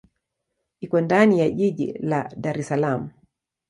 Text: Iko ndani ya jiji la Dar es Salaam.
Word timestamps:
Iko 0.81 1.01
ndani 1.01 1.39
ya 1.39 1.49
jiji 1.49 1.93
la 2.01 2.29
Dar 2.35 2.59
es 2.59 2.67
Salaam. 2.67 3.09